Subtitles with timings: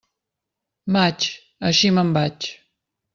[0.95, 1.27] Maig,
[1.71, 2.49] així me'n vaig.